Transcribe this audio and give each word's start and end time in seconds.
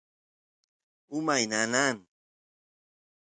umay 1.17 1.41
nanan 1.51 1.97